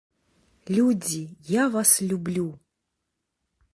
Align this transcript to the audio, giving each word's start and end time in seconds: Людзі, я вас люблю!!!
Людзі, 0.77 1.21
я 1.49 1.63
вас 1.75 1.91
люблю!!! 2.13 2.47